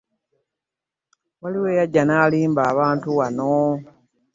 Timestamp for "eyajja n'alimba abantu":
1.73-3.07